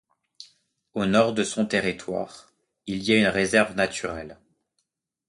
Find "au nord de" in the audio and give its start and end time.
0.95-1.43